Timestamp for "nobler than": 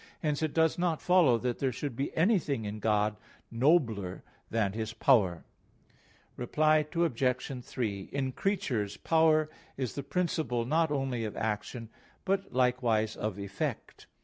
3.51-4.73